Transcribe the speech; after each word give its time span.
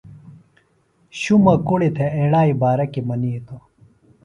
شُمہ 1.19 1.53
کُڑیۡ 1.67 1.93
تھےۡ 1.95 2.11
ایڑائیۡ 2.17 2.55
بارہ 2.61 2.85
کیۡ 2.91 3.05
منِیتوۡ 3.07 3.63